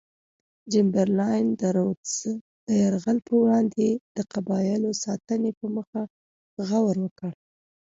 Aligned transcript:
چمبرلاین 0.71 1.47
د 1.59 1.61
رودز 1.75 2.15
د 2.65 2.67
یرغل 2.81 3.17
پر 3.25 3.33
وړاندې 3.41 3.87
د 4.15 4.17
قبایلو 4.33 4.89
ساتنې 5.03 5.51
په 5.59 5.65
موخه 5.75 6.01
غور 6.67 6.95
وکړي. 7.01 7.39